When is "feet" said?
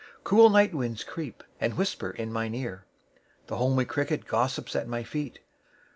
5.03-5.37